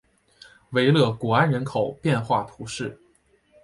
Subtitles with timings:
[0.71, 2.99] 维勒古安人口变化图示